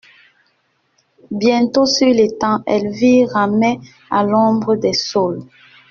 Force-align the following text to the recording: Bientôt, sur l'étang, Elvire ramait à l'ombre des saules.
Bientôt, 1.29 1.85
sur 1.85 2.07
l'étang, 2.07 2.63
Elvire 2.65 3.29
ramait 3.33 3.79
à 4.09 4.23
l'ombre 4.23 4.75
des 4.75 4.93
saules. 4.93 5.43